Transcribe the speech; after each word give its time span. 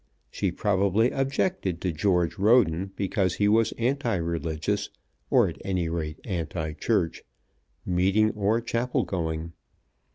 She 0.31 0.51
probably 0.51 1.11
objected 1.11 1.79
to 1.81 1.91
George 1.91 2.39
Roden 2.39 2.91
because 2.95 3.35
he 3.35 3.47
was 3.47 3.71
anti 3.73 4.15
religious, 4.15 4.89
or 5.29 5.47
at 5.47 5.61
any 5.63 5.89
rate 5.89 6.17
anti 6.25 6.73
church, 6.73 7.23
meeting, 7.85 8.31
or 8.31 8.61
chapel 8.61 9.03
going. 9.03 9.53